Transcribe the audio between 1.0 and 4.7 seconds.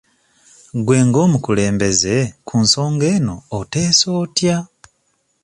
ng'omukulembeze ku nsonga eno oteesa otya?